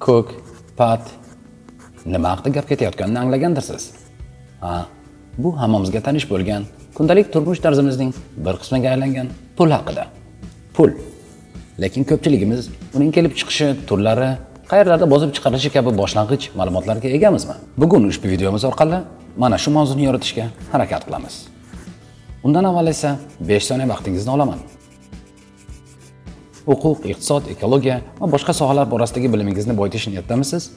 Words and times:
ko'k 0.00 0.28
pat 0.76 1.02
nima 2.06 2.28
haqida 2.36 2.50
gap 2.56 2.68
ketayotganini 2.68 3.18
anglagandirsiz? 3.18 3.90
Ha 4.60 4.86
bu 5.38 5.52
hammamizga 5.60 6.00
tanish 6.06 6.26
bo'lgan 6.32 6.62
kundalik 6.96 7.32
turmush 7.32 7.60
tarzimizning 7.64 8.12
bir 8.44 8.54
qismiga 8.62 8.88
aylangan 8.94 9.28
pul 9.56 9.70
haqida. 9.76 10.04
Pul. 10.74 10.90
Lekin 11.82 12.04
ko'pchiligimiz 12.10 12.68
uning 12.96 13.10
kelib 13.16 13.32
chiqishi 13.38 13.68
turlari 13.88 14.30
qayerlarda 14.70 15.06
bosib 15.14 15.30
chiqarilishi 15.36 15.70
kabi 15.76 15.90
boshlang'ich 16.00 16.44
ma'lumotlarga 16.58 17.08
egamizmi? 17.18 17.56
Bugun 17.82 18.08
ushbu 18.10 18.26
videomiz 18.34 18.64
orqali 18.70 18.98
mana 19.42 19.58
shu 19.58 19.70
mavzuni 19.76 20.02
yoritishga 20.08 20.46
harakat 20.72 21.02
qilamiz. 21.08 21.34
Undan 22.46 22.64
avval 22.70 22.86
esa 22.94 23.10
5 23.40 23.64
soniya 23.68 23.88
vaqtingizni 23.92 24.30
olaman. 24.36 24.58
Huquq 26.66 27.06
iqtisod 27.12 27.48
ekologiya 27.54 28.00
va 28.20 28.26
boshqa 28.34 28.52
sohalar 28.60 28.86
borasidagi 28.90 29.28
bilimingizni 29.32 29.74
boyitish 29.80 30.06
niyatdamisiz 30.10 30.70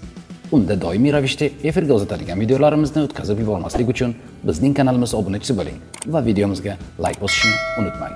unda 0.52 0.76
doimiy 0.82 1.14
ravishda 1.14 1.46
efirga 1.70 1.94
uzatadigan 2.00 2.40
videolarimizni 2.44 3.02
o'tkazib 3.08 3.40
yubormaslik 3.44 3.90
uchun 3.94 4.14
bizning 4.50 4.76
kanalimiz 4.80 5.14
obunachisi 5.20 5.56
bo'ling 5.60 5.78
va 6.14 6.22
videomizga 6.30 6.78
layk 7.06 7.18
bosishni 7.24 7.56
unutmang. 7.82 8.14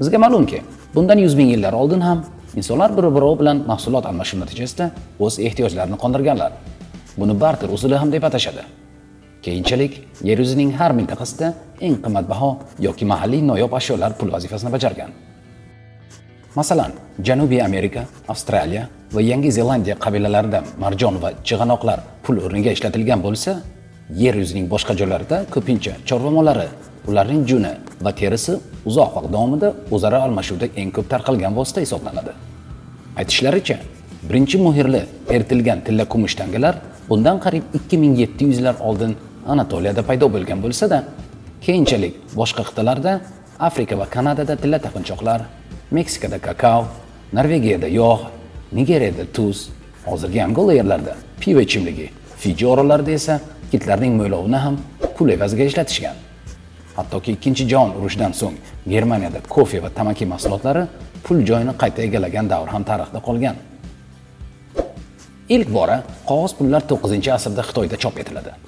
Bizga 0.00 0.18
ma'lumki 0.24 0.62
bundan 0.94 1.18
100 1.18 1.38
ming 1.40 1.54
yillar 1.54 1.78
oldin 1.82 2.00
ham 2.08 2.24
insonlar 2.56 2.96
bir 2.96 3.06
biri 3.16 3.30
bilan 3.40 3.62
mahsulot 3.70 4.06
almashuv 4.10 4.42
natijasida 4.42 4.90
o'z 5.18 5.38
ehtiyojlarini 5.38 5.98
qondirganlar. 6.04 6.52
Buni 7.18 7.40
barter 7.40 7.68
usuli 7.78 7.96
ham 8.02 8.12
deb 8.12 8.22
atashadi. 8.22 8.62
Keyinchalik 9.42 9.92
yer 10.28 10.38
yuzining 10.38 10.72
har 10.78 10.92
mintaqasida 10.98 11.54
eng 11.80 11.96
qimmatbaho 12.04 12.50
yoki 12.86 13.04
mahalliy 13.12 13.42
noyob 13.50 13.72
ashyolar 13.80 14.12
pul 14.18 14.30
vazifasini 14.34 14.70
bajargan. 14.76 15.10
Masalan 16.56 16.92
janubiy 17.22 17.60
amerika 17.62 18.02
avstraliya 18.28 18.88
va 19.12 19.20
yangi 19.30 19.50
zelandiya 19.58 19.94
qabilalarida 20.04 20.60
marjon 20.84 21.14
va 21.22 21.30
chig'anoqlar 21.48 21.98
pul 22.24 22.36
o'rniga 22.44 22.70
ishlatilgan 22.76 23.20
bo'lsa 23.26 23.52
yer 24.22 24.34
yuzining 24.42 24.66
boshqa 24.74 24.96
joylarida 25.00 25.36
ko'pincha 25.54 25.92
chorva 26.08 26.30
mollari 26.36 26.68
ularning 27.08 27.42
juni 27.50 27.72
va 28.04 28.12
terisi 28.20 28.54
uzoq 28.90 29.10
vaqt 29.16 29.30
davomida 29.34 29.68
o'zaro 29.94 30.18
almashuvda 30.26 30.66
eng 30.80 30.90
ko'p 30.96 31.06
tarqalgan 31.12 31.52
vosita 31.58 31.80
hisoblanadi. 31.84 32.32
Aytishlaricha 33.20 33.76
birinchi 34.28 34.56
muhrli 34.66 35.02
eritilgan 35.34 35.78
tilla 35.86 36.04
kumush 36.12 36.34
tangalar 36.40 36.74
bundan 37.10 37.36
qariyb 37.44 37.64
2700 37.74 38.58
yillar 38.58 38.76
oldin 38.88 39.16
anatoliyada 39.52 40.02
paydo 40.08 40.28
bo'lgan 40.34 40.60
bo'lsa-da 40.64 40.98
keyinchalik 41.64 42.14
boshqa 42.40 42.62
qit'alarda 42.68 43.12
afrika 43.68 43.98
va 44.00 44.06
kanadada 44.14 44.56
tilla 44.62 44.78
taqinchoqlar 44.86 45.40
meksikada 45.90 46.38
kakao 46.38 46.86
norvegiyada 47.32 47.88
yog' 48.00 48.28
nigeriyada 48.72 49.24
tuz 49.36 49.56
hozirgi 50.06 50.42
angola 50.42 50.72
yerlarida 50.80 51.14
pivo 51.40 51.60
ichimligi 51.60 52.10
fiji 52.42 52.66
orollarida 52.66 53.12
esa 53.20 53.40
kitlarning 53.72 54.14
mo'ylovini 54.20 54.58
ham 54.64 54.76
pul 55.16 55.28
evaziga 55.36 55.64
ishlatishgan. 55.70 56.16
Hattoki 56.96 57.32
ikkinchi 57.36 57.68
jahon 57.72 57.90
urushidan 57.98 58.32
so'ng 58.40 58.56
germaniyada 58.92 59.40
kofe 59.54 59.82
va 59.82 59.90
tamaki 59.98 60.26
mahsulotlari 60.26 60.86
pul 61.24 61.44
joyini 61.50 61.74
qayta 61.82 62.02
egallagan 62.06 62.48
davr 62.52 62.68
ham 62.74 62.84
tarixda 62.90 63.20
qolgan. 63.28 63.56
Ilk 65.48 65.68
bora 65.78 66.02
qog'oz 66.30 66.52
pullar 66.58 66.82
9 66.88 67.30
asrda 67.36 67.62
xitoyda 67.68 67.96
chop 67.96 68.18
etiladi. 68.22 68.67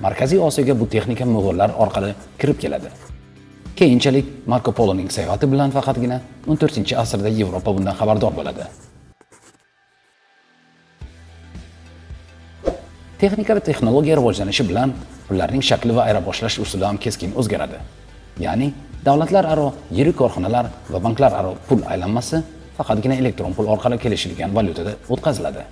Markaziy 0.00 0.38
osiyoga 0.38 0.74
bu 0.80 0.86
texnika 0.88 1.24
mo'g'ullar 1.24 1.70
orqali 1.78 2.14
kirib 2.38 2.58
keladi. 2.58 2.88
Keyinchalik 3.76 4.26
marko 4.46 4.72
poloning 4.72 5.10
sayohati 5.10 5.46
bilan 5.52 5.70
faqatgina 5.70 6.20
14 6.46 6.94
asrda 7.02 7.28
yevropa 7.28 7.76
bundan 7.76 7.94
xabardor 8.00 8.32
bo'ladi. 8.38 8.64
Texnika 13.18 13.54
va 13.56 13.60
texnologiya 13.60 14.16
rivojlanishi 14.16 14.64
bilan 14.70 14.92
ularning 15.30 15.62
shakli 15.62 15.94
va 15.96 16.02
ayirboshlash 16.08 16.58
usuli 16.64 16.84
ham 16.84 16.96
keskin 17.04 17.32
o'zgaradi. 17.40 17.78
Ya'ni 18.44 18.72
davlatlar 19.06 19.46
aro 19.54 19.68
yirik 19.90 20.16
korxonalar 20.16 20.66
va 20.92 20.98
banklar 21.06 21.32
aro 21.40 21.54
pul 21.68 21.80
aylanmasi 21.92 22.42
faqatgina 22.78 23.14
elektron 23.22 23.54
pul 23.54 23.66
orqali 23.74 23.98
kelishilgan 24.04 24.54
valyutada 24.56 24.92
o'tkaziladi. 25.08 25.62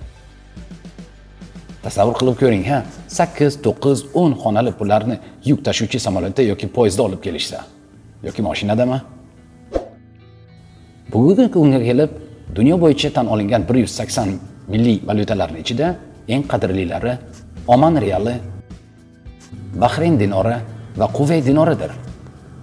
Tasavvur 1.83 2.15
qilib 2.19 2.35
ko'ring 2.41 2.65
ha 2.71 2.79
8 3.07 3.61
9 3.63 4.05
10 4.13 4.35
xonali 4.43 4.71
pullarni 4.79 5.17
yuk 5.49 5.59
tashuvchi 5.67 5.99
samolyotda 6.05 6.41
yoki 6.51 6.67
poyezdda 6.77 7.03
olib 7.07 7.21
kelishsa 7.25 7.59
yoki 8.27 8.41
mashinadami 8.49 8.97
bugungi 11.11 11.47
kunga 11.55 11.79
kelib 11.89 12.11
dunyo 12.57 12.75
bo'yicha 12.83 13.09
tan 13.15 13.27
olingan 13.33 13.61
180 13.69 14.39
milliy 14.73 14.97
valyutalarni 15.07 15.59
ichida 15.63 15.87
eng 16.33 16.43
qadrlilari 16.51 17.13
Oman 17.67 17.95
reali, 17.95 18.33
bahrayn 19.79 20.17
dinori 20.19 20.55
va 20.97 21.07
quvey 21.07 21.39
dinoridir. 21.45 21.93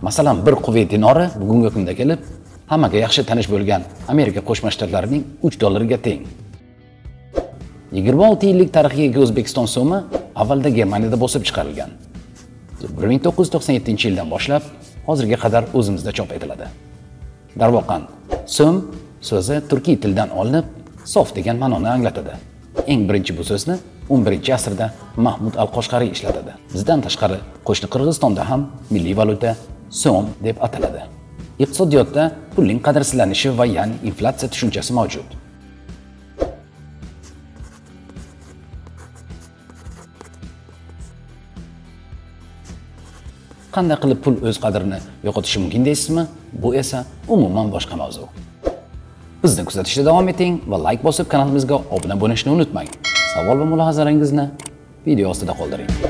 Masalan, 0.02 0.42
bir 0.44 0.58
quvey 0.60 0.84
dinori 0.90 1.24
bugungi 1.40 1.70
kunda 1.72 1.94
kelib 1.96 2.20
hammaga 2.68 3.00
yaxshi 3.00 3.24
tanish 3.24 3.48
bo'lgan 3.48 3.86
Amerika 4.12 4.40
Qo'shma 4.44 4.68
Shtatlarining 4.74 5.24
3 5.42 5.60
dollariga 5.62 5.96
teng. 5.96 6.26
26 7.92 8.46
yillik 8.46 8.70
tarixga 8.74 9.02
ega 9.08 9.20
O'zbekiston 9.24 9.66
so'mi 9.66 9.96
avvalda 10.42 10.70
Germaniyada 10.78 11.18
bosib 11.20 11.42
chiqarilgan. 11.48 11.90
1997 12.82 14.06
yildan 14.06 14.30
boshlab 14.30 14.62
hozirga 15.08 15.38
qadar 15.44 15.64
o'zimizda 15.74 16.12
chop 16.18 16.30
etiladi. 16.36 16.68
darvoqa 17.60 17.96
so'm 18.46 18.76
so'zi 19.30 19.56
turkiy 19.70 19.96
tildan 20.02 20.30
olinib, 20.40 20.66
sof 21.04 21.34
degan 21.36 21.56
ma'noni 21.62 21.88
anglatadi. 21.96 22.34
Eng 22.86 23.02
birinchi 23.08 23.36
bu 23.38 23.44
so'zni 23.50 23.76
11 24.08 24.52
asrda 24.58 24.86
Mahmud 25.16 25.54
al-Qoshqariy 25.62 26.10
ishlatadi. 26.16 26.52
Bizdan 26.74 27.00
tashqari 27.06 27.38
qo'shni 27.68 27.88
Qirg'izistonda 27.92 28.48
ham 28.50 28.70
milliy 28.94 29.16
valyuta 29.20 29.56
so'm 30.02 30.26
deb 30.46 30.56
ataladi. 30.66 31.02
Iqtisodiyotda 31.64 32.32
pulning 32.54 32.80
qadrsizlanishi 32.86 33.58
va 33.58 33.66
ya'ni 33.76 33.96
inflyatsiya 34.08 34.48
tushunchasi 34.52 34.92
mavjud. 34.98 35.28
Qanday 43.74 43.98
qilib 44.02 44.20
pul 44.24 44.36
o'z 44.48 44.58
qadrini 44.64 44.98
yo'qotishi 45.26 45.62
mumkin 45.62 45.84
deysizmi? 45.88 46.26
Bu 46.62 46.74
esa 46.82 47.04
umuman 47.28 47.70
boshqa 47.74 47.96
mavzu. 48.02 48.26
Bizni 49.42 49.64
kuzatishda 49.68 50.04
davom 50.10 50.28
eting 50.32 50.60
va 50.70 50.82
layk 50.86 51.04
bosib 51.08 51.30
kanalimizga 51.32 51.80
obuna 51.96 52.18
bo'lishni 52.22 52.52
unutmang. 52.56 52.88
Savol 53.34 53.62
va 53.62 53.72
mulohazalaringizni 53.72 54.50
video 55.06 55.30
ostida 55.34 55.56
qoldiring. 55.60 56.09